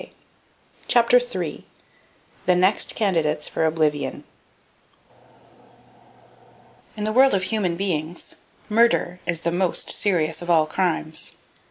[0.01, 0.09] [Page
[0.87, 1.65] 17] CHAPTER III
[2.47, 4.23] THE NEXT CANDIDATES FOR OBLIVION
[6.97, 8.33] In the world of human beings,
[8.67, 11.33] murder is the most serious of all crimes.